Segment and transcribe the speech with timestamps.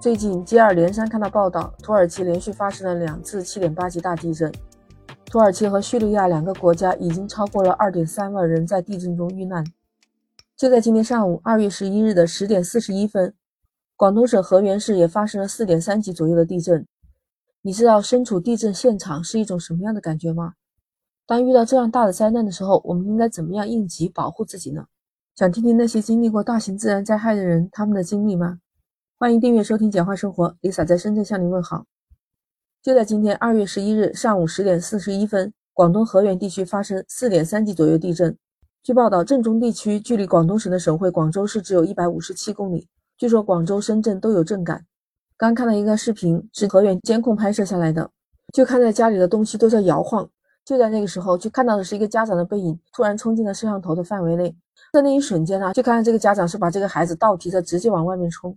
[0.00, 4.52] 最近接二连三看到报道，土耳其连续发生了两次7.8级大地震。
[5.26, 9.64] 土耳其和叙利亚两个国家已经超过了2.3万人在地震中遇难。
[10.56, 13.34] 就在今天上午，2月11日的10点41分，
[13.96, 16.86] 广东省河源市也发生了4.3级左右的地震。
[17.62, 20.52] 你知道身处地震现场是一种什么样的感觉吗？
[21.26, 24.86] 当遇到这样大的灾难的时候，我们应该怎么样应急保护自己呢？
[25.34, 28.60] 想听听那些经历过大型自然灾害的人他们的经历吗？
[29.20, 31.86] 欢迎订阅收听《简化生活》，Lisa 在深圳向您问好。
[32.80, 38.38] 就在今天二月十一日上午十点四十一分，广东河源地区发生四点三级左右地震。
[38.80, 42.86] 据报道，震中地区距离广东省的省会广州市只有一百五十七公里。
[43.16, 44.86] 据说广州、深圳都有震感。
[45.36, 48.08] 刚看到一个视频，是河源监控拍摄下来的，
[48.54, 50.30] 就看在家里的东西都在摇晃。
[50.64, 54.54] 就在那个时候，就看到的是一个家长的背影突然冲进了摄像头的范围内。
[54.92, 58.56] 在那一瞬间呢，就看到这个家长是把这个孩子倒提着直接往外面冲。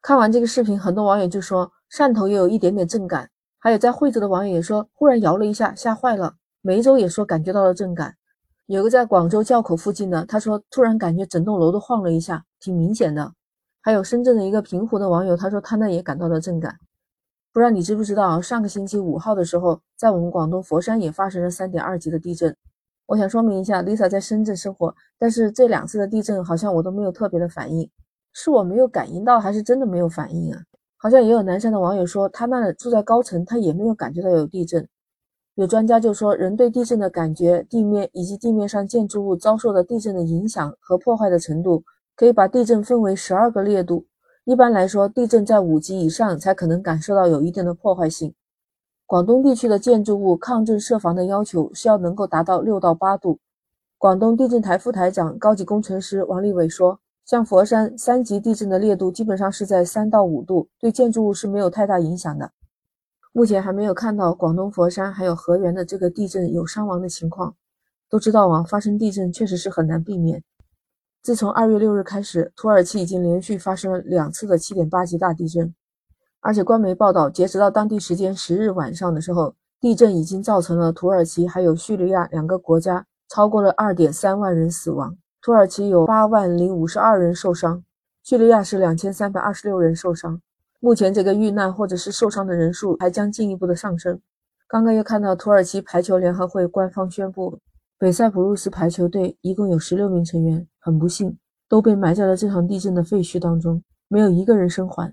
[0.00, 3.28] 看完这个视频，很多网友就说汕头也有一点点震感，
[3.58, 6.34] 还有在惠州的网友也说忽然摇了一下，吓坏了。
[6.60, 8.14] 梅州也说感觉到了震感，
[8.66, 13.32] 有个在广州窖口附近的，他说突然感觉整栋楼都晃了一下，挺明显的。
[13.80, 16.76] 还有深圳的一个平湖的网友，他说他那也感到了震感。
[17.52, 22.54] 不知道你知不知道，上个星期五号的时候，在我们广东佛山也发生了三点二级的地震。
[23.06, 27.90] 我想说明一下，Lisa 在深圳生活，但是这两次的地震好像我都没有特别的反应。
[28.40, 30.60] 是我没有感应到，还是真的没有反应啊？
[30.96, 34.88] 好像也有南山的网友说，他那住在高层，他也没有感觉到有地震。
[35.56, 41.82] 有专家就说，人对地震的感觉，地面以及地面上建筑物遭受的地震的影响和破坏的程度，
[42.14, 44.06] 可以把地震分为十二个烈度。
[44.44, 48.32] 一般来说，地震在五级以上才可能感受到有一定的破坏性。
[49.04, 53.40] 广东地区的建筑物抗震设防的要求是要能够达到六到八度。
[53.98, 57.00] 广东地震台副台长、高级工程师王立伟说。
[57.28, 62.52] 像佛山三级地震的烈度基本上是在三到五度，对建筑物是没有太大影响的。
[63.32, 67.54] 目前还没有看到广东佛山还有河源的这个地震有伤亡的情况。
[68.08, 70.42] 都知道啊，发生地震确实是很难避免。
[71.22, 75.74] 自从二月六日开始，土耳其已经连续发生了两次的七点八级大地震，
[76.40, 85.18] 而且官媒报道，截止到当地时间十日晚上的时候，地震已经造成了土耳其还有叙利亚两个国家超过了二点三万人死亡。
[85.48, 87.82] 土耳其有八万零五十二人受伤，
[88.22, 90.38] 叙利亚是两千三百二十六人受伤。
[90.78, 94.20] 目前这个遇难或者是受伤的人数还将进一步的上升。
[94.66, 97.58] 刚刚又看到土耳其排球联合会官方宣布，
[97.98, 101.34] 北塞浦路斯排球队一共有十六名成员，很不幸
[101.66, 105.10] 都被埋在了这场地震的废墟当中，没有一个人生还。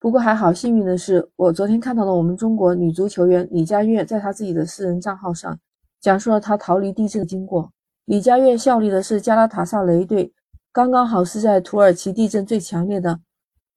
[0.00, 5.56] 不过还好，幸运的是，我昨天看到了我们中国女足球员李佳悦在她自己的私人账号上
[6.00, 7.70] 讲述了她逃离地震的经过。
[8.04, 10.32] 李佳悦效力的是加拉塔萨雷队，
[10.72, 13.20] 刚刚好是在土耳其地震最强烈的。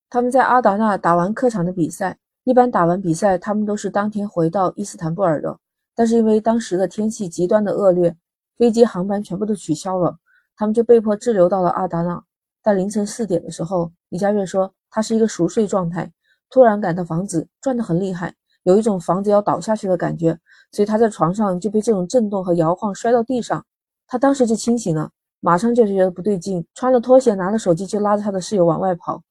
[0.09, 5.59] 他们在阿达纳打完客场的比赛，一般打完比赛他们都是当天回到伊斯坦布尔的。
[5.93, 8.17] 但是因为当时的天气极端的恶劣，
[8.57, 10.17] 飞机航班全部都取消了，
[10.57, 12.23] 他们就被迫滞留到了阿达纳。
[12.63, 16.11] 在凌晨四点的时候，李佳悦说他是一个熟睡状态，
[16.49, 18.33] 突然感到房子转得很厉害，
[18.63, 20.35] 有一种房子要倒下去的感觉，
[20.71, 23.63] 所以他在床上就被这种震动和摇晃摔到地上。
[24.07, 29.21] 他当时就清醒了，马上就觉得不对劲，穿了拖鞋，拿着手机就拉着他的室友往外跑。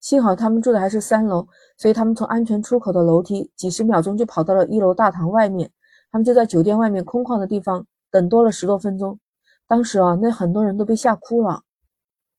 [0.00, 1.46] 幸好他们住的还是三楼，
[1.78, 5.70] 所以他们从安全出口的楼梯几十秒钟就跑到了一楼大堂外面。
[6.12, 9.18] 他们就在酒店外面空旷的地方等多了十多分钟。
[9.66, 11.62] 当时啊，那很多人都被吓哭了。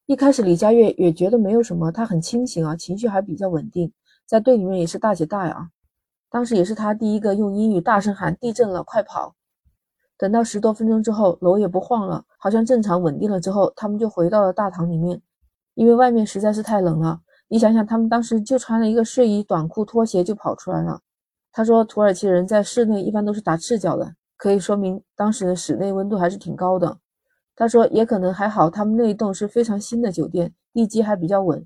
[0.06, 3.92] 一开始李佳悦也觉得没有什么，他很清醒啊，情绪还比较稳定，
[4.26, 5.68] 在队里面也是大姐大呀。
[6.30, 9.34] 当时也是他第一个用英语大声喊：“地震了，快跑！”
[10.18, 15.22] 等到十多分钟之后，楼也不晃了，好像正常稳定了之后，他们就回到了大堂里面，
[15.74, 17.20] 因为外面实在是太冷了。
[17.46, 21.00] 你想想，他们当时就穿了一个睡衣、短裤、拖鞋就跑出来了。
[21.52, 26.98] 他说，土耳其人在室内一般都是打赤脚的，可以说明当时的室内温度还是挺高的。
[27.54, 31.64] 他说，也可能还好，他们那一栋是非常新的酒店，地基还比较稳，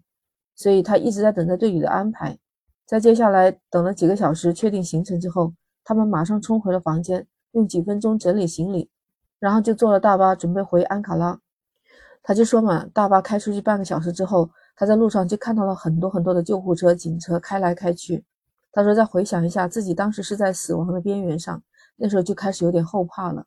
[0.55, 2.39] 所以他一直在等待队里的安排。
[2.87, 5.53] 在接下来等了几个小时，确定行程之后，
[5.83, 7.27] 他们马上冲回了房间。
[7.53, 8.91] 用几分钟整理行李，
[9.39, 11.41] 然后就坐了大巴准备回安卡拉。
[12.23, 18.25] 他就说嘛，大巴开出去半个小时之后，他在路上就看到了很多很多的救护车、警车开来开去。
[18.71, 21.63] 他说再回想一下自己当时是在死亡的边缘上，
[21.97, 23.45] 那时候就开始有点后怕了。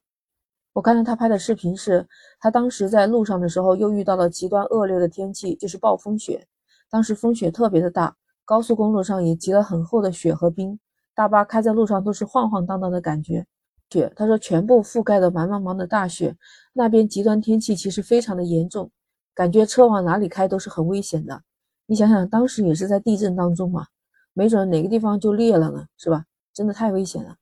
[0.74, 2.06] 我看到他拍的视频是，
[2.40, 6.46] 他当时在路上的时候又遇到了极端恶劣的天气，就是暴风雪。
[6.90, 10.78] 当时风雪特别的大，高速公路上也积了很厚的雪和冰，
[11.16, 13.48] 大巴开在路上都是晃晃荡荡的感觉。
[13.90, 16.36] 雪，他说全部覆盖的白茫茫的大雪，
[16.74, 18.92] 那边极端天气其实非常的严重，
[19.34, 21.42] 感觉车往哪里开都是很危险的。
[21.86, 23.86] 你想想，当时也是在地震当中嘛，
[24.34, 26.26] 没准哪个地方就裂了呢，是吧？
[26.54, 27.36] 真的太危险了。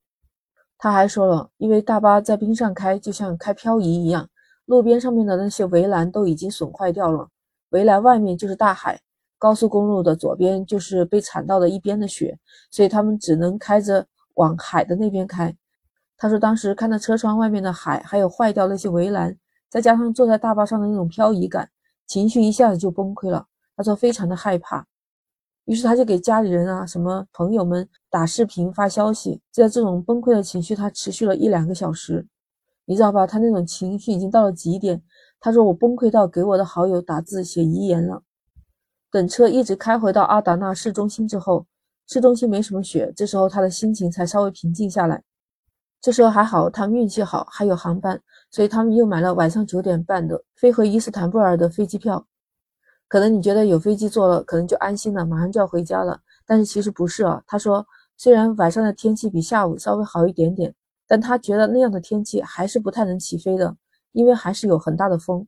[0.78, 4.30] 他还说了，因为大巴在冰上开，就像开漂移一样，
[4.66, 7.30] 路边上面的那些围栏都已经损坏掉了，
[7.70, 9.00] 围栏外面就是大海，
[9.40, 12.38] 高速公路的左边就是被铲到的一边的雪，
[12.70, 15.56] 所以他们只能开着往海的那边开。
[16.18, 19.38] 他说，当时看到车窗外面的海，还有坏掉那些围栏，
[19.70, 21.70] 再加上坐在大巴上的那种漂移感，
[22.08, 23.48] 情绪一下子就崩溃了。
[23.76, 24.86] 他说非常的害怕。
[25.66, 32.28] 于是他就给家里人啊，什么朋友们打视频发消息，在这种崩溃的情绪，他持续了一两个小时，
[32.86, 33.26] 你知道吧？
[33.26, 35.02] 他那种情绪已经到了极点。
[35.40, 38.22] 他说我崩溃到给我的好友打字写遗言了。
[39.10, 41.66] 等车一直开回到阿达纳市中心之后，
[42.08, 45.24] 市中心没什么雪，这时候他的心情才稍微平静下来。
[46.04, 48.22] 这时候还好，他们运气好，还有航班，
[48.52, 52.28] 所以他们又买了晚上九点半的飞回伊斯坦布尔的飞机票。
[53.08, 56.20] 可能你觉得有飞机坐了，可能就安心了，马上就要回家了。
[56.46, 57.42] 但是其实不是啊。
[57.48, 60.76] 他说，虽然晚上的天气比下午稍微好一点点，
[61.08, 63.74] 但他觉得那样的天气还是不太能起飞的，
[64.12, 65.48] 因为还是有很大的风。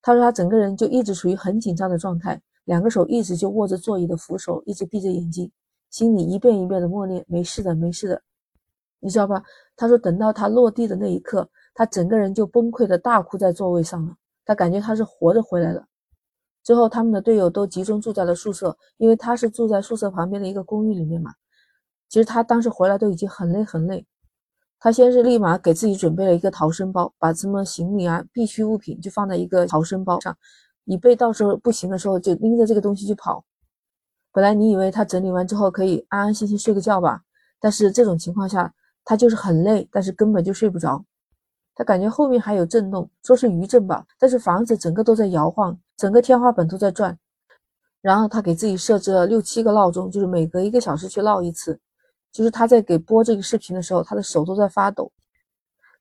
[0.00, 5.52] 他说他整个人就一直处于很紧张的状态，两个手一直就握着座椅的扶手，一直闭着眼睛，
[5.90, 8.22] 心里一遍一遍的默念：“没事的，没事的。”
[9.04, 9.42] 你知道吧？
[9.76, 14.16] 他说等到他落地的那一刻，他整个人就崩溃的大哭在座位上了。
[14.46, 15.84] 他感觉他是活着回来了。
[16.62, 21.34] 之后，他们的队友都集中住在了宿舍，因为他是住在宿舍旁边的一个公寓里面嘛。
[22.08, 24.06] 其实他当时回来都已经很累很累，
[24.78, 30.34] 他先是立马给自己准备了一个逃生包，把什么行李啊、必需物品就放在一个逃生包上，
[30.86, 33.44] 以备到时候不行的时候就拎着这个东西去跑。
[34.32, 37.22] 本来你以为他整理完之后可以安安心心睡个觉吧，
[37.60, 38.72] 但是这种情况下
[39.04, 41.04] 他就是很累，但是根本就睡不着。
[41.74, 47.18] 他感觉后面还有震动，说是余震吧，但是房子整个都在摇晃，整个天花板都在转。
[48.00, 51.80] 然后他给自己设置了六七个闹钟，就是每隔一个小时去闹一次。
[52.30, 55.12] 就是他在给播这个视频的时候，他的手都在发抖。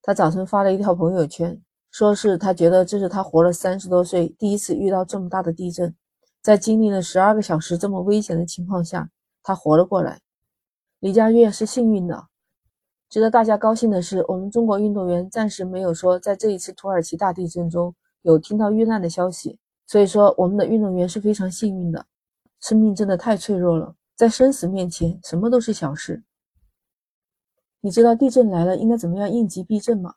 [0.02, 1.62] 他早晨发了一条朋友圈，
[1.92, 5.96] 说是他觉得这是他活了三十多岁第一次遇到这么大的地震，
[6.42, 9.10] 在经历了十二个小时这么危险的情况下，
[9.42, 10.20] 他活了过来。
[11.00, 12.28] 李佳悦是幸运的。
[13.13, 17.94] 值得大家高兴的是，我们中国运动员暂时没有说在这一次土耳其大地震中
[18.24, 22.07] 有听到遇难的消息，所以说我们的运动员是非常幸运的。
[22.60, 26.24] 生命真的太脆弱了，在生死面前，什么都是小事。
[27.81, 30.16] 你知道地震来了应该怎么样应急避震吗？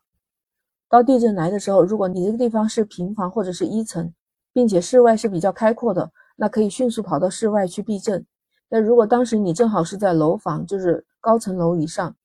[0.89, 4.11] 当地震来的时候，如果你这个地方是平房或者是一层，
[4.55, 8.25] 并且室外是比较开阔的，那可以迅速跑到室外去避震。
[8.71, 12.17] 但如果当时你正好是在楼房，就是高层楼以上。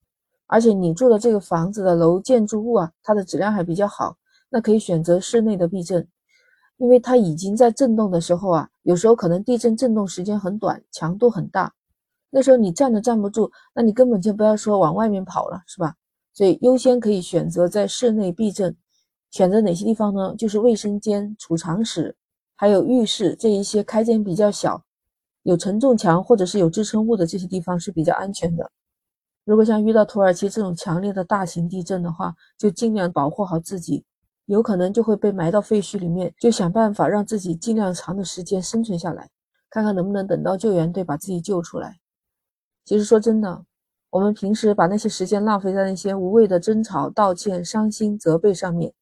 [0.51, 4.17] 而且你住的这个房子的楼建筑物啊，它的质量还比较好，
[4.49, 6.05] 那可以选择室内的避震，
[6.75, 11.73] 因为它已经在震动的时候啊，有时候可能地震震动时间很短，强度很大，
[12.29, 15.95] 那时候你站都站不住，那你根本就不要说往外面跑了，是吧？
[16.33, 18.75] 所以优先可以选择在室内避震，
[19.29, 20.35] 选择哪些地方呢？
[20.37, 22.17] 就是卫生间、储藏室，
[22.57, 24.83] 还有浴室这一些开间比较小、
[25.43, 28.69] 有承重墙或者是有支撑物的这些地方是比较安全的。
[29.43, 34.05] 如果像遇到土耳其这种强烈的大型地震的话，就尽量保护好自己，
[34.45, 39.29] 有可能就会被埋到废墟里面，就想办法让自己尽量长的时间生存下来，
[39.69, 41.99] 看看能不能等到救援队把自己救出来。
[42.85, 43.65] 其实说真的，
[44.11, 48.93] 我们平时把那些时间浪费在那些无谓的争吵、道歉、伤心、责备上面，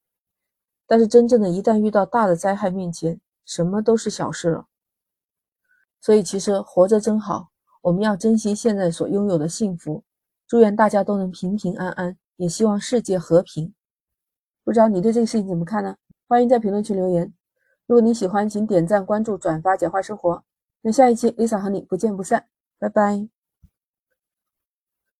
[0.88, 4.67] 但是真正的一旦遇到大的灾害面前，什么都是小事了。
[6.00, 7.50] 所以其实活着真好，
[7.81, 10.03] 我们要珍惜现在所拥有的幸福。
[10.50, 13.72] 祝愿大家都能平平安安，也希望世界和平。
[14.63, 15.96] 不知道你对这个事情怎么看呢？
[16.27, 17.32] 欢迎在评论区留言。
[17.86, 20.44] 如果你喜欢，请点赞、关注、转发，简化生活。
[20.82, 22.48] 那下一期 Lisa 和你不见不散，
[22.79, 23.38] 拜拜。